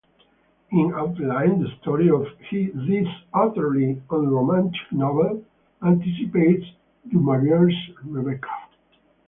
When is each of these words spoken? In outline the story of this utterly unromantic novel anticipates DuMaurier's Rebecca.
In 0.71 0.95
outline 0.95 1.61
the 1.61 1.69
story 1.79 2.09
of 2.09 2.25
this 2.49 3.07
utterly 3.35 4.01
unromantic 4.09 4.81
novel 4.91 5.45
anticipates 5.83 6.65
DuMaurier's 7.13 7.75
Rebecca. 8.05 8.49